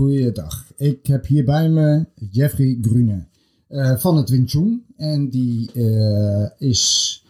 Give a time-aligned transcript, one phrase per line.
[0.00, 0.72] Goeiedag.
[0.76, 3.28] Ik heb hier bij me Jeffrey Grune
[3.68, 4.84] eh, van het Wing Chun.
[4.96, 7.24] En die eh, is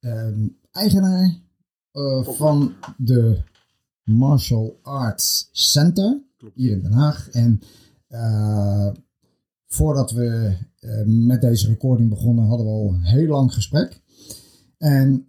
[0.00, 1.40] ehm, eigenaar
[1.90, 3.42] eh, van de
[4.02, 6.22] Martial Arts Center
[6.54, 7.28] hier in Den Haag.
[7.28, 7.60] En
[9.66, 10.56] voordat we
[11.06, 14.00] met deze recording begonnen, hadden we al een heel lang gesprek.
[14.78, 15.24] En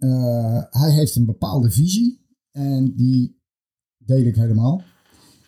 [0.70, 2.26] hij heeft een bepaalde visie.
[2.50, 3.40] En die
[3.98, 4.82] deel ik helemaal.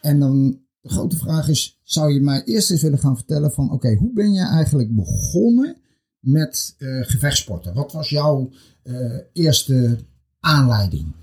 [0.01, 3.71] En dan de grote vraag is, zou je mij eerst eens willen gaan vertellen van,
[3.71, 5.77] oké, hoe ben je eigenlijk begonnen
[6.21, 7.75] met eh gevechtsporten?
[7.75, 8.51] Wat was jouw
[8.83, 9.99] eh, eerste
[10.41, 11.15] aanleiding?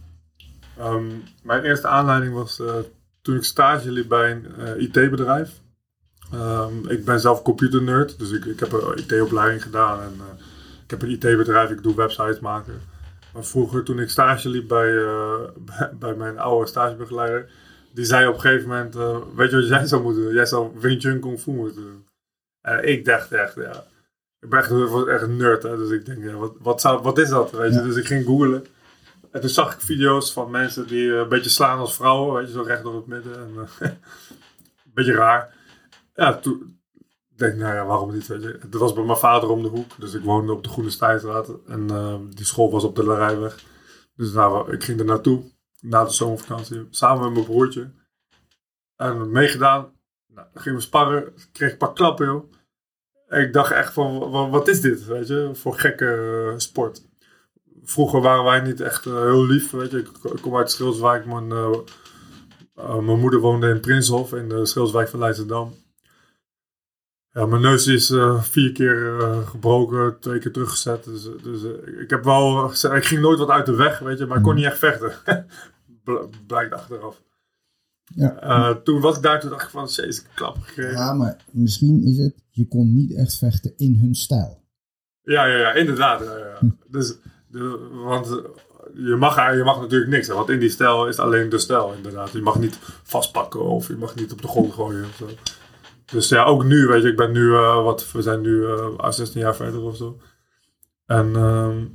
[0.77, 1.11] Ehm,
[1.43, 2.75] mijn eerste aanleiding was eh,
[3.21, 5.61] toen ik stage liep bij een IT-bedrijf.
[6.31, 10.01] Ehm, ik ben zelf computernerd, dus ik, ik heb een IT-opleiding gedaan.
[10.01, 10.13] En,
[10.83, 12.81] ik heb een IT-bedrijf, ik doe websites maken.
[13.33, 14.91] Maar vroeger, toen ik stage liep bij,
[16.03, 17.49] bij mijn oude stagebegeleider,
[17.93, 20.33] die zei op een gegeven moment: eh, Weet je wat jij zou moeten doen?
[20.33, 22.07] Jij zou Wing Chun Kung Fu moeten doen.
[22.61, 23.85] En ik dacht echt, ja.
[24.39, 24.71] Ik ben echt,
[25.07, 25.77] echt een nerd, hè?
[25.77, 27.51] dus ik denk, ja, wat, wat, zou, wat is dat?
[27.51, 27.81] Weet je?
[27.81, 28.65] Dus ik ging googlen.
[29.31, 32.47] En toen zag ik video's van mensen die eh, een beetje slaan als vrouwen, weet
[32.47, 33.35] je, zo recht door het midden.
[33.35, 33.89] En, eh,
[34.85, 35.55] een beetje raar.
[36.13, 36.79] Ja, toen
[37.35, 38.59] denk ik, nou ja, waarom niet, weet je.
[38.69, 41.49] Dat was bij mijn vader om de hoek, dus ik woonde op de Groene Stijnstraat.
[41.67, 41.87] En
[42.29, 43.63] die school was op de Larijweg.
[44.15, 45.43] Dus nou, ik ging er naartoe,
[45.83, 47.91] na de zomervakantie, samen met mijn broertje.
[48.95, 49.91] En meegedaan.
[50.27, 52.51] Nou, gingen we sparren, kreeg ik een paar klappen, joh.
[53.27, 57.11] En ik dacht echt van, wa- wat is dit, weet je, voor gekke eh, sport
[57.85, 59.71] vroeger waren wij niet echt eh, heel lief.
[59.71, 59.97] Weet je.
[59.97, 60.09] Ik,
[60.41, 61.25] kom uit Schilswijk.
[61.25, 65.75] Mijn, eh, mijn moeder woonde in Prinshof in de Schilswijk van Leidschendam.
[67.31, 71.03] Ja, mijn neus is vier keer gebroken, twee keer teruggezet.
[71.03, 71.63] Dus, dus
[72.01, 74.43] ik heb wel gezegd, ik ging nooit wat uit de weg, weet je, maar ik
[74.43, 75.13] kon niet echt vechten.
[76.03, 77.21] Bl- Blijkt achteraf.
[78.03, 78.39] Ja.
[78.39, 80.91] Eh, toen was ik daar, toen dacht ik van, heb een klap gekregen.
[80.91, 84.61] Ja, maar misschien is het, je kon niet echt vechten in hun stijl.
[85.21, 86.19] Ja, ja, ja, inderdaad.
[86.19, 86.59] Ja, ja.
[86.87, 87.15] Dus,
[87.47, 88.35] de, want eh,
[88.93, 90.27] je mag, je mag natuurlijk niks.
[90.27, 92.31] Hè, want in die stijl is alleen de stijl, inderdaad.
[92.31, 95.05] Je mag niet vastpakken of je mag niet op de grond gooien.
[95.05, 95.27] Of zo.
[96.05, 99.11] Dus ja, ook nu, weet je, ik ben nu, eh, wat, we zijn nu eh
[99.11, 100.19] 16 jaar verder of zo.
[101.05, 101.85] En ehm,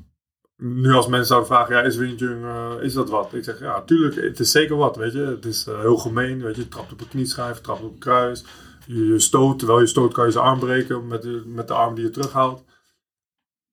[0.59, 3.35] nu als mensen zouden vragen, ja, is Wing Chun, eh, is dat wat?
[3.35, 5.19] Ik zeg, ja, tuurlijk, het is zeker wat, weet je.
[5.19, 6.69] Het is eh, heel gemeen, weet je.
[6.69, 8.45] Trapt op een knieschijf, trapt op een kruis.
[8.87, 11.95] Je, stoot, terwijl je stoot kan je zijn arm breken met de, met de arm
[11.95, 12.65] die je terughaalt.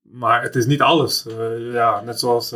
[0.01, 1.25] Maar het is niet alles.
[1.25, 2.51] Eh, ja, net zoals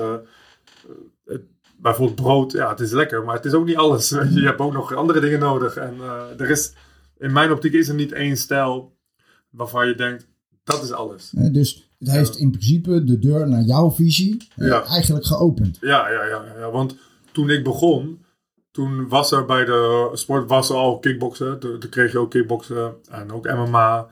[1.26, 1.44] het-
[1.78, 2.52] bijvoorbeeld brood.
[2.52, 4.10] Ja, het is lekker, maar het is ook niet alles.
[4.10, 5.76] Je, je hebt ook nog andere dingen nodig.
[5.76, 6.00] En
[6.38, 6.74] er is,
[7.18, 8.98] in mijn optiek is er niet één stijl
[9.50, 10.28] waarvan je denkt,
[10.64, 11.30] dat is alles.
[11.52, 15.78] Dus het heeft in principe de deur naar jouw visie eh, eigenlijk geopend.
[15.82, 16.96] Ja, ja, ja, ja, want
[17.32, 18.24] toen ik begon,
[18.72, 21.60] toen was er bij de sport was er al kickboksen.
[21.60, 24.08] Toen, toen kreeg je ook kickboksen en ook MMA.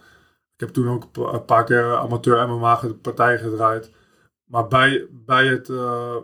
[0.53, 3.91] Ik heb toen ook een pa- een paar keer amateur MMA partijen gedraaid.
[4.45, 5.69] Maar bij, bij het...
[5.69, 6.15] eh,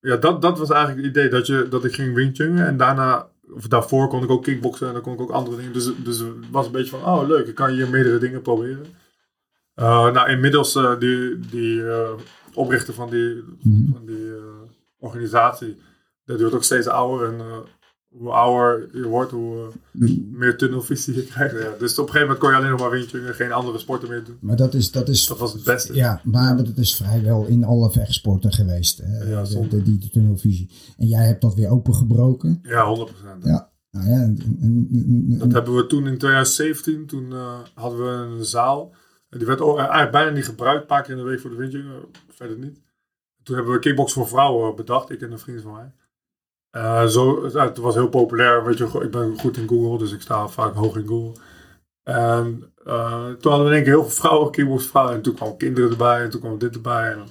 [0.00, 1.28] ja, dat, dat was eigenlijk het idee.
[1.28, 3.28] Dat, je, dat ik ging Wing Chun en daarna...
[3.54, 5.72] Of daarvoor kon ik ook kickboksen en dan kon ik ook andere dingen.
[5.72, 8.86] Dus, dus het was een beetje van, oh leuk, ik kan hier meerdere dingen proberen.
[9.74, 12.10] Eh, nou, inmiddels eh, die, die eh,
[12.54, 13.92] oprichter van die, Mhm.
[13.92, 14.32] van die
[14.98, 15.76] organisatie,
[16.24, 17.32] dat wordt ook steeds ouder.
[17.32, 17.40] En
[18.08, 19.68] hoe ouder je wordt, hoe
[20.00, 21.54] eh, meer tunnelvisie je krijgt.
[21.62, 21.74] Ja.
[21.78, 23.78] Dus op een gegeven moment kon je alleen nog maar Wing Chun en geen andere
[23.78, 24.36] sporten meer doen.
[24.40, 25.94] Maar dat is, dat is Dat was het beste.
[25.94, 28.98] Ja, maar dat is vrijwel in alle vechtsporten geweest.
[29.04, 29.82] hè, Ja, de, zonde.
[29.82, 30.70] de, die tunnelvisie.
[30.96, 32.58] En jij hebt dat weer opengebroken.
[32.62, 33.44] Ja, 100%.
[33.44, 33.72] Ja.
[33.90, 37.32] Nou ja, en- en- en- Dat hebben we toen in 2017, toen
[37.74, 38.94] hadden we een zaal.
[39.38, 41.84] Die werd eigenlijk bijna niet gebruikt, een paar keer in de week voor de eh,
[42.28, 42.80] verder niet.
[43.42, 45.92] Toen hebben we kickbox voor vrouwen bedacht, ik en een vriend van mij.
[46.70, 50.20] Eh, zo, het was heel populair, weet je, ik ben goed in Google, dus ik
[50.20, 51.40] sta vaak hoog in Google.
[52.02, 55.14] En eh, toen hadden we in één keer heel veel vrouwen, kickbox vrouwen.
[55.14, 57.12] En toen kwamen kinderen erbij en toen kwam dit erbij.
[57.12, 57.26] En,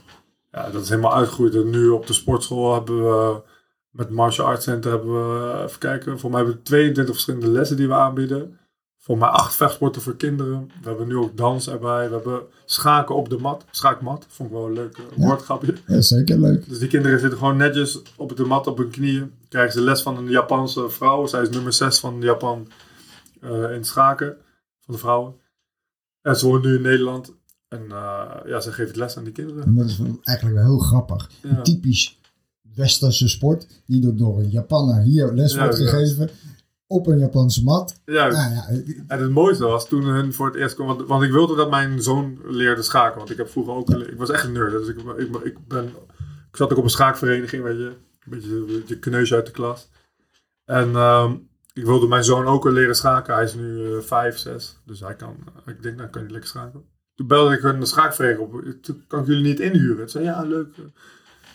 [0.51, 1.55] ja, dat is helemaal uitgegroeid.
[1.55, 3.41] En nu op de sportschool hebben we,
[3.89, 7.77] met Martial Arts Center hebben we, even kijken, voor mij hebben we 22 verschillende lessen
[7.77, 8.59] die we aanbieden.
[9.03, 10.67] Voor mij acht vechtsporten voor kinderen.
[10.81, 12.07] We hebben nu ook dans erbij.
[12.09, 13.65] We hebben schaken op de mat.
[13.71, 14.25] Schaakmat.
[14.27, 15.25] Vond ik wel een leuk eh, Ja.
[15.25, 15.75] woordgrapje.
[15.87, 16.69] ja, zeker leuk.
[16.69, 19.31] Dus die kinderen zitten gewoon netjes op de mat op hun knieën.
[19.49, 21.25] Krijgen ze les van een Japanse vrouw.
[21.27, 22.67] Zij is nummer 6 van Japan
[23.41, 24.37] eh, in schaken.
[24.79, 25.33] Van de vrouwen.
[26.21, 27.33] En ze woont nu in Nederland.
[27.67, 29.63] En eh, ja, ze geeft les aan die kinderen.
[29.63, 31.29] En dat is eigenlijk wel heel grappig.
[31.41, 31.61] Ja.
[31.61, 32.19] Typisch
[32.75, 36.29] westerse sport, die door, door een Japanner hier les wordt gegeven.
[36.93, 38.01] Op een Japanse mat.
[38.05, 38.67] Ja, Nou ja,
[39.07, 40.87] En het mooiste was toen hun voor het eerst kwam.
[40.87, 43.17] Want, want ik wilde dat mijn zoon leerde schaken.
[43.17, 43.89] Want ik heb vroeger ook.
[43.89, 44.71] Ik was echt een nerd.
[44.71, 45.85] Dus ik, ik, ik, ben,
[46.51, 47.63] ik zat ook op een schaakvereniging.
[47.63, 47.85] Weet je.
[47.85, 49.89] Een beetje, een beetje kneusje uit de klas.
[50.65, 51.35] En ehm,
[51.73, 53.33] ik wilde mijn zoon ook leren schaken.
[53.33, 54.79] Hij is nu uh, vijf, zes.
[54.85, 55.35] Dus hij kan,
[55.65, 56.83] ik denk, nou kan hij lekker schaken.
[57.15, 58.81] Toen belde ik een schaakvereniging op.
[58.81, 59.97] Toen kan ik jullie niet inhuren.
[59.97, 60.75] Toen zei ja, leuk.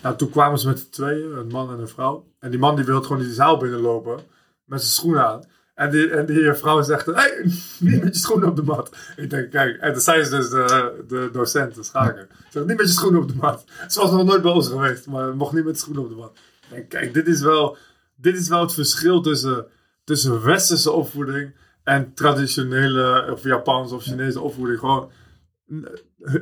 [0.02, 2.32] Nou, toen kwamen ze met de tweeën, een man en een vrouw.
[2.38, 4.20] En die man die wilde gewoon die zaal binnenlopen
[4.68, 5.42] met zijn schoenen aan.
[5.74, 8.96] En die, en die vrouw zegt, hey, niet met je schoenen op de mat.
[9.16, 12.26] Ik denk, kijk, en dan zei ze dus de, de docent, de schaker.
[12.50, 13.64] Zeg, niet met je schoenen op de mat.
[13.88, 16.14] Ze was nog nooit bij ons geweest, maar mocht niet met de schoenen op de
[16.14, 16.32] mat.
[16.60, 17.76] Ik denk, kijk, dit is wel,
[18.16, 19.66] dit is wel het verschil tussen,
[20.04, 21.54] tussen westerse opvoeding
[21.84, 24.78] en traditionele of Japanse of Chinese opvoeding.
[24.78, 25.10] Gewoon,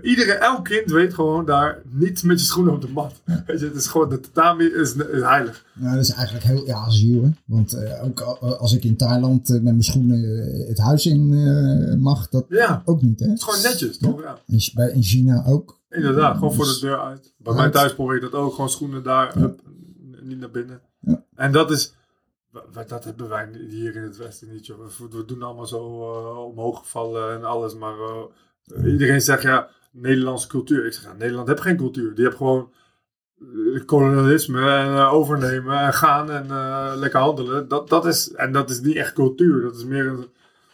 [0.03, 3.23] Iedere, elk kind weet gewoon daar niet met je schoenen op de mat.
[3.47, 5.65] Weet je, het is gewoon, de tatami is, is heilig.
[5.81, 6.91] Ja, dat is eigenlijk heel ja.
[6.91, 7.31] Hè?
[7.45, 10.21] Want uh, ook als ik in Thailand uh, met mijn schoenen
[10.69, 12.83] het huis in mag, dat ja.
[12.85, 13.21] ook niet.
[13.21, 13.27] Hè?
[13.27, 14.23] Het is gewoon netjes, toch?
[14.23, 14.39] Ja.
[14.93, 15.81] In, China ook.
[15.89, 17.35] Inderdaad, gewoon voor de deur uit.
[17.39, 18.55] Bij mij thuis probeer ik dat ook.
[18.55, 19.61] Gewoon schoenen daar, up,
[20.23, 20.81] niet naar binnen.
[21.35, 21.95] En dat is,
[22.87, 24.67] dat hebben wij hier in het Westen niet.
[24.67, 24.87] Joh.
[25.11, 25.83] We, doen allemaal zo
[26.51, 27.95] omhoog gevallen en alles, maar
[28.85, 30.87] Iedereen zegt ja, Nederlandse cultuur.
[30.87, 32.15] Ik zeg ja, Nederland heeft geen cultuur.
[32.15, 32.71] Die heeft gewoon
[33.39, 37.69] eh, kolonialisme en uh, overnemen en gaan en uh, lekker handelen.
[37.69, 39.63] Dat, dat is, en dat is niet echt cultuur.
[39.63, 40.27] Dat is meer een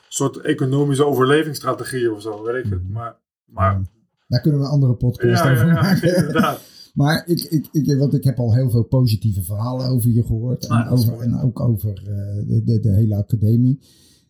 [0.09, 2.89] soort economische overlevingsstrategie of zo, weet ik het.
[2.89, 3.83] Maar, maar,
[4.29, 6.17] Daar kunnen we een andere podcast ja, over ja, maken.
[6.17, 6.61] inderdaad.
[6.93, 10.67] Maar ik, ik, ik, want ik heb al heel veel positieve verhalen over je gehoord.
[10.67, 13.81] En, is over, en ook over eh, de, de, de hele academie.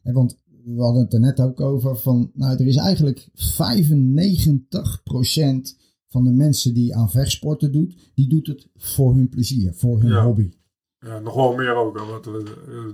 [0.03, 3.37] En want we hadden het er net ook over van, nou er is eigenlijk 95%
[6.09, 10.11] van de mensen die aan vechtsporten doet, die doet het voor hun plezier, voor hun
[10.11, 10.25] Ja.
[10.25, 10.51] hobby.
[10.99, 12.25] Ja, nog wel meer ook dan wat,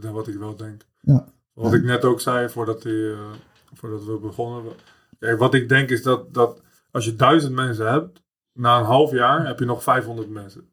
[0.00, 0.86] dan wat ik wel denk.
[1.00, 1.32] Ja.
[1.52, 3.30] Wat ik net ook zei voordat, die, eh,
[3.72, 4.72] voordat we begonnen.
[5.18, 8.22] Kijk, wat ik denk is dat, dat als je duizend mensen hebt,
[8.52, 10.64] na een half jaar heb je nog 500 mensen.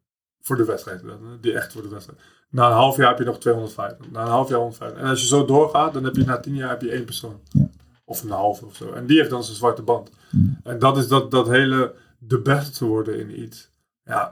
[0.42, 1.02] Voor de wedstrijd,
[1.42, 2.20] die echt voor de wedstrijd.
[2.56, 4.12] Na een half jaar heb je nog 250.
[4.12, 5.00] Na een half jaar 150.
[5.00, 7.40] En als je zo doorgaat, dan heb je na tien jaar heb je één persoon.
[7.50, 7.70] Ja.
[8.06, 8.92] Of een halve of zo.
[8.92, 10.10] En die heeft dan zijn zwarte band.
[10.32, 10.60] Mm.
[10.64, 13.70] En dat is dat, dat hele de beste worden in iets.
[14.04, 14.32] Ja,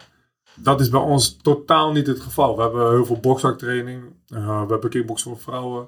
[0.56, 2.56] dat is bij ons totaal niet het geval.
[2.56, 4.04] We hebben heel veel boksaktraining.
[4.28, 5.88] Uh, we hebben kickbox voor vrouwen.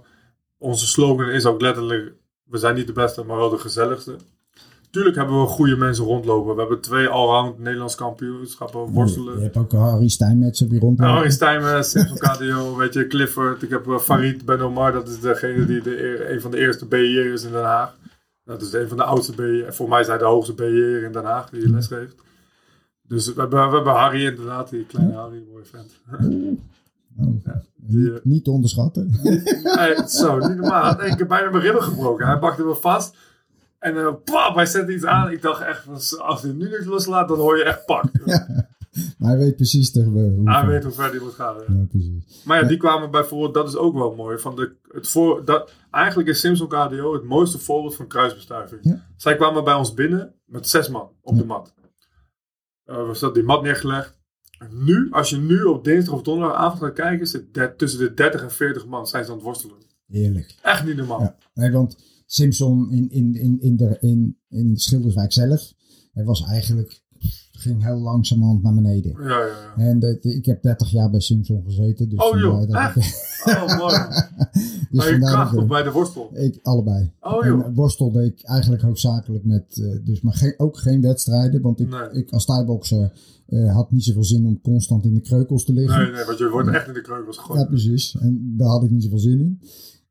[0.58, 4.16] Onze slogan is ook letterlijk: we zijn niet de beste, maar wel de gezelligste.
[4.96, 6.54] Tuurlijk hebben we goede mensen rondlopen.
[6.54, 9.38] We hebben twee allround Nederlands kampioenschappen worstelen.
[9.38, 10.98] Je hebt ook Harry Steinmetz op je rond.
[10.98, 13.62] Nou, Harry Stijmen, Simpson KDO, weet je, Clifford.
[13.62, 16.86] Ik heb uh, Farid Ben Omar, dat is degene die de, een van de eerste
[16.86, 17.98] BI'ers is in Den Haag.
[18.44, 19.76] Dat is een van de oudste BI'ers.
[19.76, 22.16] Voor mij is hij de hoogste BI'er in Den Haag die les geeft.
[23.02, 25.92] Dus we hebben, we hebben Harry inderdaad, die kleine Harry, mooie vent.
[27.18, 27.28] Oh,
[27.76, 29.10] die, niet, niet te onderschatten.
[29.78, 31.00] Hij, zo, niet normaal.
[31.00, 32.28] Één keer bijna mijn ribben gebroken.
[32.28, 33.16] Hij pakte me vast.
[33.86, 35.32] En uh, pap, hij zette iets aan.
[35.32, 38.04] Ik dacht echt, als hij nu niet loslaat, dan hoor je echt pak.
[39.28, 40.42] hij weet precies hoe.
[40.44, 41.56] Hij weet hoe ver hij moet gaan.
[41.56, 41.74] ja.
[41.74, 42.44] Ja, precies.
[42.46, 44.38] Maar ja, die kwamen bijvoorbeeld, dat is ook wel mooi.
[44.38, 48.80] Van de, het voor, dat, eigenlijk is Simpson KDO het mooiste voorbeeld van kruisbestuiving.
[48.84, 49.06] Ja.
[49.16, 51.74] Zij kwamen bij ons binnen met zes man op de mat.
[52.84, 54.18] Eh, we hadden die mat neergelegd.
[54.70, 58.52] Nu, als je nu op dinsdag of donderdagavond gaat kijken, zit tussen de 30 en
[58.52, 59.78] 40 man zijn ze aan het worstelen.
[60.08, 60.56] Heerlijk.
[60.62, 61.22] Echt niet normaal.
[61.22, 61.36] Ja.
[61.54, 65.74] Nee, want Simpson in, in, in, in, de, in, in Schilderswijk zelf,
[66.14, 67.04] hij was eigenlijk,
[67.52, 69.12] ging heel langzamerhand naar beneden.
[69.22, 69.74] Ja, ja, ja.
[69.84, 72.10] En dat, ik heb 30 jaar bij Simpson gezeten.
[72.10, 72.70] Dus Oh, joh, ik,
[73.46, 73.94] Oh, mooi.
[74.92, 76.30] dus bij je kracht of bij de worstel?
[76.34, 77.12] ik allebei.
[77.20, 77.66] Oh joh.
[77.66, 81.62] En worstel deed ik eigenlijk hoofdzakelijk met, eh, dus maar geen, ook geen wedstrijden.
[81.62, 82.10] Want ik, Nee.
[82.12, 83.12] ik als thaiboxer
[83.46, 86.02] eh, had niet zoveel zin om constant in de kreukels te liggen.
[86.04, 87.68] Nee, nee, want je wordt echt in de kreukels Ja, gegooid.
[87.68, 88.16] precies.
[88.20, 89.60] En daar had ik niet zoveel zin in.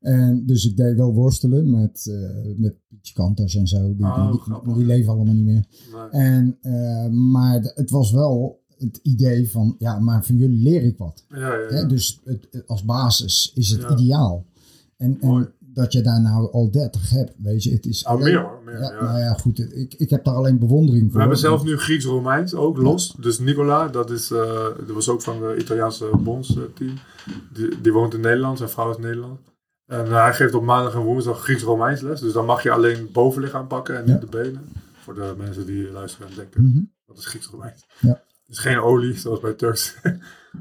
[0.05, 2.75] En dus ik deed wel worstelen met, eh met
[3.13, 3.95] Kanters en zo.
[3.95, 4.31] Die, Oh,
[4.63, 5.65] die, die leven allemaal niet meer.
[5.93, 6.21] Nee.
[6.21, 10.97] En, eh, maar het was wel het idee van, ja, maar van jullie leer ik
[10.97, 11.25] wat.
[11.29, 11.75] Ja, ja, ja.
[11.75, 11.85] Hè?
[11.85, 14.45] Dus het, als basis is het ideaal.
[14.97, 15.17] En,
[15.59, 18.61] dat je daar nou al 30 hebt, weet je, het is Oh, alleen- meer hoor,
[18.65, 19.03] meer, ja, ja.
[19.03, 21.13] Nou ja, goed, ik, ik heb daar alleen bewondering voor.
[21.13, 23.15] We hebben zelf nu Grieks-Romeins ook los.
[23.19, 26.93] Dus Nicola, dat, is, eh, dat was ook van de Italiaanse bondsteam.
[27.53, 29.39] Die, die woont in Nederland, zijn vrouw is Nederland.
[29.87, 32.19] En hij geeft op maandag en woensdag Grieks-Romeins les.
[32.19, 34.19] Dus dan mag je alleen bovenlichaam pakken en niet Ja.
[34.19, 34.71] de benen.
[35.03, 36.79] Voor de mensen die luisteren en denken, Mhm.
[37.07, 37.85] dat is Grieks-Romeins.
[37.99, 38.21] Ja.
[38.47, 39.95] Dus geen olie, zoals bij Turks.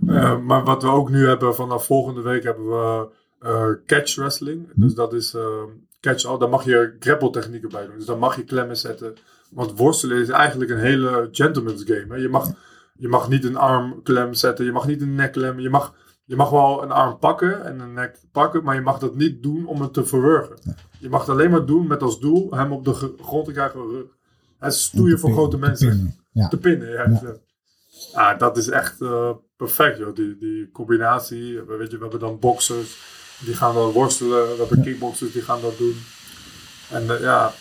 [0.07, 3.07] Eh, maar wat we ook nu hebben, vanaf volgende week hebben we
[3.38, 4.69] eh, catch wrestling.
[4.75, 5.62] Dus dat is eh,
[6.00, 6.38] catch all.
[6.38, 7.97] Daar mag je grapple technieken bij doen.
[7.97, 9.14] Dus dan mag je klemmen zetten.
[9.50, 12.07] Want worstelen is eigenlijk een hele gentleman's game.
[12.09, 12.14] Hè?
[12.14, 12.50] Je, mag,
[12.95, 14.64] je mag niet een arm klem zetten.
[14.64, 15.62] Je mag niet een nek klemmen.
[15.62, 18.64] Je mag, je mag wel een arm pakken en een nek pakken.
[18.64, 20.57] Maar je mag dat niet doen om het te verwurgen.
[20.99, 23.81] Je mag het alleen maar doen met als doel hem op de grond te krijgen.
[24.59, 26.16] Het stoeien voor grote mensen.
[26.33, 26.49] Ja.
[26.49, 27.37] Te pinnen, ja.
[28.12, 30.14] Ah, dat is echt eh, perfect, joh.
[30.14, 31.61] Die, die combinatie.
[31.61, 32.97] We- Weet je, we hebben dan boxers.
[33.45, 34.49] Die gaan dan worstelen.
[34.49, 35.95] We hebben kickboxers die gaan dat doen.
[36.90, 37.52] En eh, ja,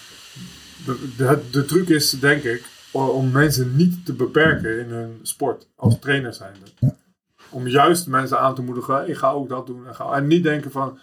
[0.85, 5.67] de, de, de truc is denk ik om mensen niet te beperken in hun sport
[5.75, 6.59] als trainer zijnde.
[6.79, 6.95] Ja.
[7.53, 9.87] Om juist mensen aan te moedigen, hey, ga ook dat doen.
[9.87, 10.97] En, ga, en niet denken van,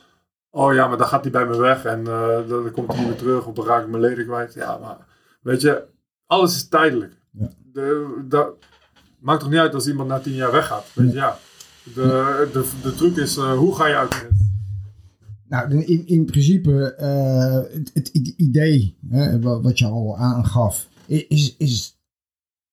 [0.50, 3.16] oh ja, maar dan gaat hij bij me weg en eh, dan komt hij meer
[3.16, 4.54] terug of dan raak ik mijn leden kwijt.
[4.54, 4.96] Ja, maar
[5.40, 5.84] weet je,
[6.26, 7.20] alles is tijdelijk.
[7.30, 7.48] Ja.
[7.72, 8.52] De,
[9.18, 10.86] maakt toch niet uit als iemand na tien jaar weggaat.
[10.94, 11.38] Weet je, ja.
[11.94, 14.28] De, de, de truc is, eh, hoe ga je uit de?
[15.48, 21.56] Nou, in, in principe, eh, het, het idee hè, wa- wat je al aangaf, is,
[21.56, 21.98] is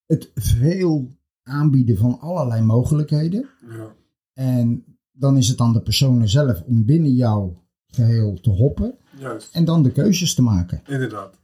[0.06, 1.08] het veel
[1.48, 3.50] aanbieden van allerlei mogelijkheden.
[3.70, 3.96] Ja.
[4.34, 9.56] En dan is het aan de personen zelf om binnen jouw geheel te hoppen Juist,
[9.56, 10.82] en dan de keuzes te maken.
[10.88, 11.36] inderdaad.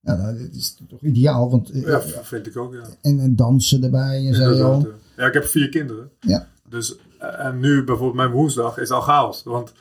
[0.00, 2.82] Ja, dat is toch ideaal, want eh, Ja, vind ik ook, ja.
[3.02, 4.24] en, en dansen erbij en.
[4.24, 4.86] Inderdaad,
[5.16, 5.26] ja.
[5.26, 6.10] Ik heb vier kinderen.
[6.20, 6.48] Ja.
[6.68, 9.42] Dus, eh, en nu bijvoorbeeld mijn woensdag is al chaos.
[9.42, 9.72] Want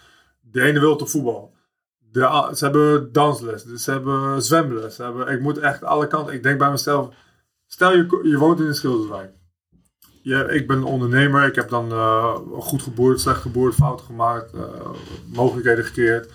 [0.42, 1.54] de ene wil op voetbal.
[2.12, 4.96] De, ze hebben dansles, dus ze hebben zwemles.
[4.96, 6.34] Ze hebben, ik moet echt alle kanten.
[6.34, 7.14] Ik denk bij mezelf,
[7.68, 9.34] stel je, je woont in een schilderswijk.
[10.26, 14.90] Je, ik ben ondernemer, ik heb dan eh, goed geboerd, slecht geboerd, fouten gemaakt, eh,
[15.34, 16.32] mogelijkheden gecreëerd.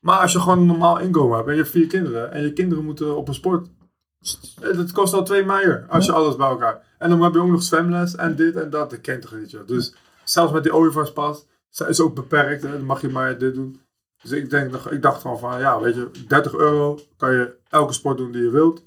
[0.00, 2.52] Maar als je gewoon een normaal inkomen hebt en je hebt vier kinderen en je
[2.52, 3.68] kinderen moeten op een sport.
[4.62, 6.84] eh, Dat kost al twee meijer als je alles bij elkaar.
[6.98, 8.90] En dan heb je ook nog zwemles en dit en dat.
[8.90, 9.56] Dat kent toch niet.
[9.66, 11.46] Dus zelfs met die ooievaarspas
[11.88, 12.62] is ook beperkt.
[12.62, 12.70] Hè.
[12.70, 13.80] Dan mag je maar dit doen.
[14.22, 17.92] Dus ik, denk, ik dacht gewoon van, ja, weet je, 30 euro kan je elke
[17.92, 18.82] sport doen die je wilt.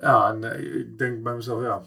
[0.00, 1.82] Ja, en eh, ik denk bij mezelf, ja,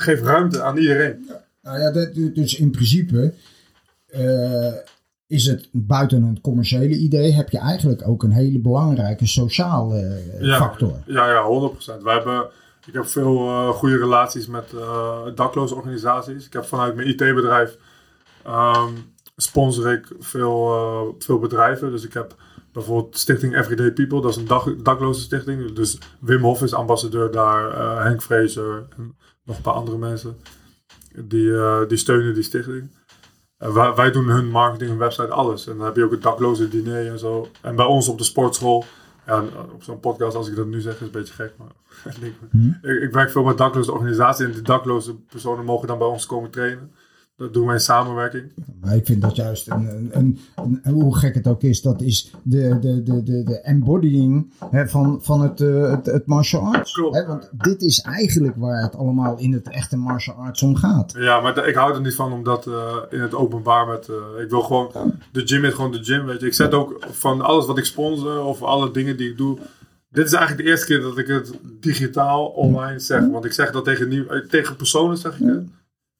[0.00, 1.30] geef ruimte aan iedereen.
[1.62, 3.34] Nou ja, dat, dus in principe
[4.06, 4.74] eh,
[5.26, 10.40] is het buiten het commerciële idee, heb je eigenlijk ook een hele belangrijke sociale eh,
[10.40, 10.56] Ja.
[10.56, 11.02] factor.
[11.06, 12.02] Ja, ja, 100%.
[12.02, 12.46] Wij hebben,
[12.86, 16.46] ik heb veel eh, goede relaties met eh dakloze organisaties.
[16.46, 17.76] Ik heb vanuit mijn IT-bedrijf
[18.44, 18.92] ehm,
[19.36, 21.90] sponsor ik veel, veel bedrijven.
[21.90, 22.34] Dus ik heb
[22.76, 25.72] bijvoorbeeld Stichting Everyday People, dat is een dak, dakloze stichting.
[25.72, 30.36] Dus Wim Hof is ambassadeur daar, eh, Henk Vrezer en nog een paar andere mensen.
[31.24, 32.90] Die, eh, die steunen die stichting.
[33.58, 35.66] Wij, wij doen hun marketing, hun website, alles.
[35.66, 37.48] En dan heb je ook het dakloze diner en zo.
[37.60, 38.84] En bij ons op de sportschool.
[39.26, 41.34] Ja, en, eh, op zo'n podcast, als ik dat nu zeg, is het een beetje
[41.34, 41.52] gek.
[41.58, 41.72] Maar
[42.14, 42.34] ik, denk,
[42.82, 44.46] ik, ik werk veel met dakloze organisaties.
[44.46, 46.92] En die dakloze personen mogen dan bij ons komen trainen.
[47.36, 48.52] Dat doen wij in samenwerking.
[48.80, 50.38] Maar ik vind dat juist een, een, een,
[50.82, 54.88] een- hoe gek het ook is, dat is de, de, de, de, de embodying hè,
[54.88, 56.92] van, van het, eh, het, het martial arts.
[56.92, 57.16] Klopt.
[57.16, 61.14] Hè, want dit is eigenlijk waar het allemaal in het echte martial arts om gaat.
[61.18, 64.08] Ja, maar ik hou er niet van om dat eh, in het openbaar met...
[64.08, 64.90] eh, ik wil gewoon...
[65.32, 66.46] De gym is gewoon de gym, weet je.
[66.46, 69.58] Ik zet ook van alles wat ik sponsor of alle dingen die ik doe...
[70.10, 73.26] Dit is eigenlijk de eerste keer dat ik het digitaal online zeg.
[73.28, 75.64] Want ik zeg dat tegen, nieuw, tegen personen, zeg ik het.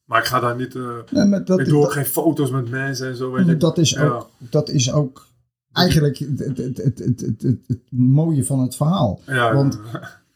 [0.07, 0.75] Maar ik ga daar niet...
[1.13, 3.57] maar dat, ik doe ook dat, geen foto's met mensen en zo, weet je.
[3.57, 4.07] dat, is Ja.
[4.07, 5.27] ook, dat is ook
[5.73, 7.21] eigenlijk het, het, het,
[7.67, 9.21] het, mooie van het verhaal.
[9.27, 9.79] Ja, Want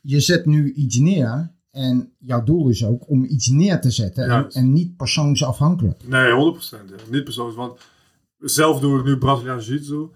[0.00, 4.50] je zet nu iets neer en jouw doel is ook om iets neer te zetten
[4.50, 6.08] en, niet persoonsafhankelijk.
[6.08, 6.60] Nee, 100%.
[6.70, 6.80] Ja.
[7.10, 7.56] Niet persoonlijk.
[7.56, 7.78] Want
[8.38, 10.08] zelf doe ik nu Braziliaans Jiu-Jitsu.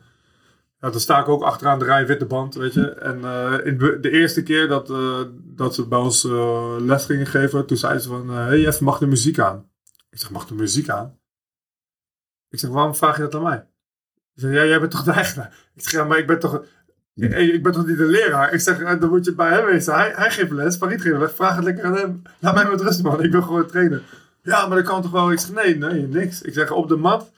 [0.84, 2.90] Ja, dan sta ik ook achteraan de rij witte band, weet je.
[2.90, 7.26] En eh, in de, eerste keer dat, eh, dat ze bij ons eh, les gingen
[7.26, 9.70] geven, toen zeiden ze van, hé, hey, even mag de muziek aan.
[10.10, 11.18] Ik zeg, mag de muziek aan?
[12.48, 13.66] Ik zeg, waarom vraag je dat aan mij?
[14.34, 15.56] Ze zeg, ja, jij bent toch de eigenaar?
[15.74, 16.64] Ik zeg, ja, maar ik ben toch...
[17.14, 18.52] Ik, ik ben toch niet de leraar?
[18.52, 19.94] Ik zeg, dan moet je bij hem wezen.
[19.94, 21.32] Hij, hij geeft les, Farid geeft les.
[21.32, 22.22] Vraag het lekker aan hem.
[22.38, 23.22] Laat mij met rust, man.
[23.22, 24.02] Ik wil gewoon trainen.
[24.42, 25.32] Ja, maar dat kan toch wel?
[25.32, 26.42] Ik zeg, nee, nee, niks.
[26.42, 27.32] Ik zeg, op de mat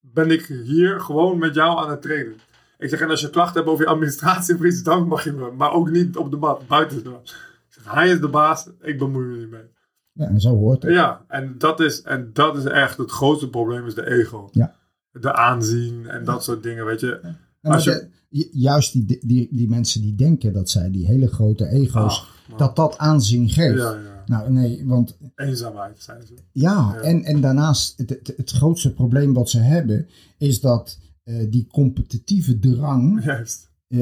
[0.00, 2.40] ben ik hier gewoon met jou aan het trainen.
[2.82, 5.50] Ik zeg, en als je klachten hebt over je administratie iets, dan mag je me.
[5.56, 7.28] Maar ook niet op de mat, buiten de mat.
[7.68, 9.70] Ik zeg, hij is de baas, ik bemoei me niet mee.
[10.12, 10.92] Ja, en zo hoort het.
[10.92, 14.48] Ja, en dat is, en dat is echt het grootste probleem, is de ego.
[14.52, 14.74] Ja.
[15.12, 17.20] De aanzien en dat soort dingen, weet je.
[17.60, 21.26] En Als je- de- juist die, die, die mensen die denken dat zij die hele
[21.28, 23.78] grote ego's, dat dat aanzien geeft.
[23.78, 24.22] Ja, ja.
[24.26, 26.34] Nou nee, want Eenzaamheid, zijn ze.
[26.52, 27.00] ja, Ja.
[27.00, 30.08] En, en daarnaast het, het, het grootste probleem wat ze hebben
[30.38, 33.70] is dat eh, die competitieve drang Juist.
[33.88, 33.98] eh,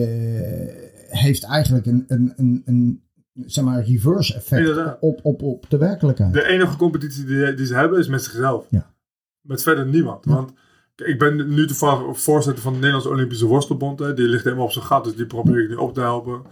[1.08, 3.02] heeft eigenlijk een, een, een, een
[3.46, 4.96] zeg maar reverse effect Inderdaad.
[5.00, 6.32] op, op, op de werkelijkheid.
[6.32, 8.66] De enige competitie die, die ze hebben is met zichzelf.
[8.70, 8.94] Ja.
[9.40, 10.24] Met verder niemand.
[10.24, 10.34] Ja.
[10.34, 10.52] Want
[10.96, 13.98] ik ben nu toevallig voorzitter van de Nederlandse Olympische Worstelbond.
[13.98, 14.14] Hè.
[14.14, 16.42] Die ligt helemaal op zijn gat, dus die probeer ik nu op te helpen.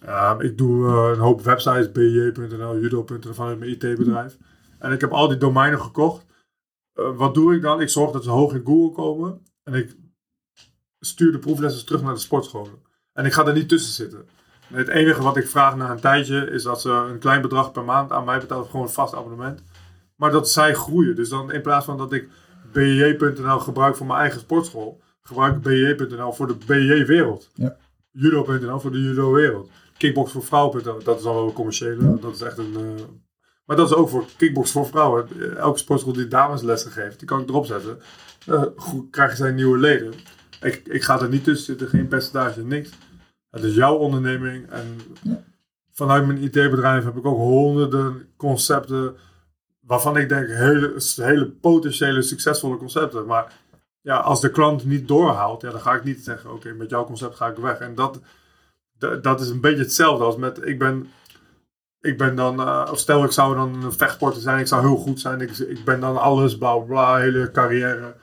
[0.00, 4.38] Ehm, ik doe eh, een hoop websites, bj.nl, judo.nl vanuit mijn IT-bedrijf.
[4.78, 6.26] En ik heb al die domeinen gekocht.
[7.16, 7.80] Wat doe ik dan?
[7.80, 9.40] Ik zorg dat ze hoog in Google komen.
[9.62, 9.96] En ik
[11.00, 12.78] stuur de proeflessen terug naar de sportscholen.
[13.12, 14.28] En ik ga er niet tussen zitten.
[14.70, 17.72] En het enige wat ik vraag na een tijdje is dat ze een klein bedrag
[17.72, 19.62] per maand aan mij betalen, gewoon een vast abonnement.
[20.16, 21.16] Maar dat zij groeien.
[21.16, 22.28] Dus dan in plaats van dat ik
[22.72, 27.50] BJ.nl gebruik voor mijn eigen sportschool, gebruik ik BJ.nl voor de BJ-wereld.
[27.54, 27.76] Ja.
[28.10, 29.70] Judo.nl voor de judo-wereld.
[29.96, 32.18] Kickbox voor vrouwen.nl, dat is dan wel een commerciële.
[32.20, 32.74] Dat is echt een...
[32.76, 33.04] eh,
[33.64, 35.56] maar dat is ook voor kickbox voor vrouwen.
[35.56, 37.98] Elke sportschool die dameslessen geeft, die kan ik erop zetten.
[38.46, 40.12] Eh, goed, krijgen zij nieuwe leden.
[40.60, 42.90] Ik, ik ga er niet tussen zitten, geen percentage, niks.
[43.50, 44.70] Het is jouw onderneming.
[44.70, 45.42] En Ja.
[45.92, 49.16] vanuit mijn IT-bedrijf heb ik ook honderden concepten.
[49.80, 53.26] Waarvan ik denk hele, hele potentiële succesvolle concepten.
[53.26, 53.52] Maar
[54.00, 57.04] ja, als de klant niet doorhaalt, ja, dan ga ik niet zeggen: Oké, met jouw
[57.04, 57.78] concept ga ik weg.
[57.78, 58.20] En dat,
[59.22, 61.06] dat is een beetje hetzelfde als met: Ik ben,
[62.02, 64.96] ik ben dan, eh, of stel ik zou dan een vechtsporter zijn, ik zou heel
[64.96, 68.14] goed zijn, ik, ik ben dan alles, bla bla, hele carrière.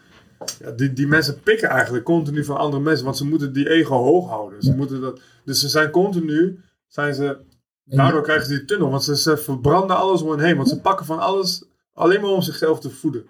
[0.60, 3.96] Ja, die, die mensen pikken eigenlijk continu van andere mensen, want ze moeten die ego
[3.96, 4.62] hoog houden.
[4.62, 7.38] Ze moeten dat, dus ze zijn continu, zijn ze,
[7.84, 10.82] daardoor krijgen ze die tunnel, want ze, ze verbranden alles om hen heen, want ze
[10.82, 13.26] pakken van alles alleen maar om zichzelf te voeden.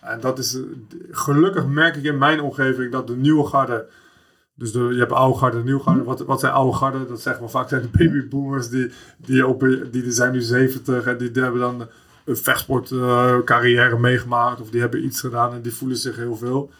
[0.00, 0.62] En dat is, eh,
[1.10, 3.88] gelukkig merk ik in mijn omgeving dat de nieuwe garde,
[4.54, 6.02] dus de, je hebt oude garde, nieuwe garde.
[6.02, 7.06] Wat, wat zijn oude garde?
[7.06, 11.04] Dat zeggen we vaak zijn de babyboomers die, die, op, die, die zijn nu 70
[11.06, 11.86] en die, die hebben dan
[12.24, 16.70] een vechtsportcarrière carrière meegemaakt of die hebben iets gedaan en die voelen zich heel veel.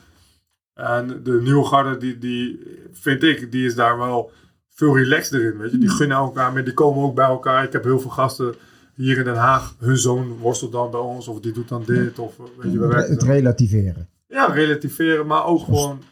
[0.75, 2.61] En de nieuwe garde, die, die
[2.93, 4.31] vind ik, die is daar wel
[4.69, 5.59] veel relaxeder in.
[5.59, 5.79] Weet je?
[5.79, 7.65] Die gunnen elkaar meer, die komen ook bij elkaar.
[7.65, 8.55] Ik heb heel veel gasten
[8.95, 9.75] hier in Den Haag.
[9.79, 12.19] Hun zoon worstelt dan bij ons of die doet dan dit.
[12.19, 14.09] Of, weet je, we Het dan- relativeren.
[14.29, 16.03] ja, relativeren, maar ook gewoon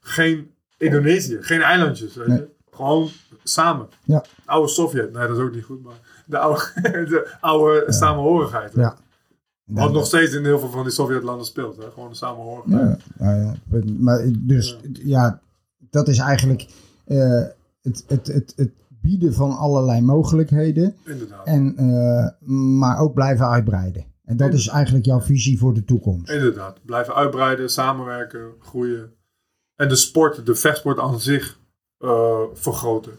[0.00, 2.14] geen Indonesië, geen eilandjes.
[2.16, 2.38] Weet Nee.
[2.38, 2.48] je?
[2.70, 3.08] Gewoon
[3.42, 3.86] samen.
[4.04, 4.24] Ja.
[4.44, 8.72] Oude Sovjet, nee, dat is ook niet goed, maar de oude, de oude samenhorigheid.
[8.74, 8.80] hè.
[8.80, 8.96] Ja.
[9.64, 11.90] Wat nog steeds in heel veel van die Sovjetlanden speelt, hè?
[11.94, 13.00] gewoon de samenhorigheid.
[13.18, 13.54] Ja, ja,
[13.98, 15.40] maar dus ja,
[15.90, 16.66] dat is eigenlijk
[17.04, 17.42] eh,
[17.82, 20.94] het, het, het, het bieden van allerlei mogelijkheden.
[21.04, 21.46] Inderdaad.
[21.46, 22.46] En, eh,
[22.78, 24.04] maar ook blijven uitbreiden.
[24.24, 26.30] En dat is eigenlijk jouw visie voor de toekomst.
[26.30, 26.78] Inderdaad.
[26.84, 29.10] Blijven uitbreiden, samenwerken, groeien.
[29.76, 31.58] En de sport, de vechtsport aan zich
[31.98, 33.12] eh, vergroten.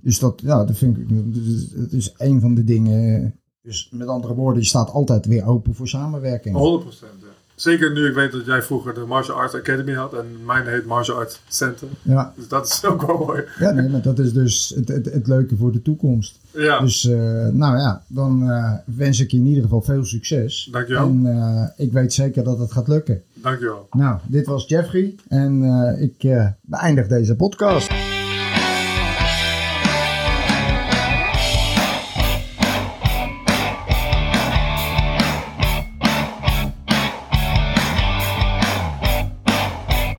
[0.00, 1.06] Dus dat, ja, dat vind ik,
[1.76, 3.34] dat is een van de dingen.
[3.62, 6.82] Dus met andere woorden, je staat altijd weer open voor samenwerking.
[6.84, 6.88] 100%.
[7.00, 7.26] Ja.
[7.54, 10.86] Zeker nu ik weet dat jij vroeger de Martial Arts Academy had en mijn heet
[10.86, 11.88] Martial Arts Center.
[12.02, 13.44] Ja, Dus dat is ook wel mooi.
[13.58, 16.38] ja nee, maar dat is dus het, het, het leuke voor de toekomst.
[16.52, 20.68] Ja, Dus eh, nou ja, dan eh, wens ik je in ieder geval veel succes.
[20.72, 21.06] Dankjewel.
[21.06, 23.22] En ik weet zeker dat het gaat lukken.
[23.46, 23.86] Dankjewel.
[23.90, 28.15] Nou, dit was Jeffrey en eh, ik eh, beëindig deze podcast.